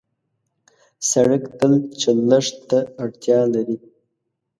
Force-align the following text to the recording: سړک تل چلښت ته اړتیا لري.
سړک 1.09 1.43
تل 1.57 1.73
چلښت 2.01 2.55
ته 2.69 2.79
اړتیا 3.03 3.39
لري. 3.53 3.77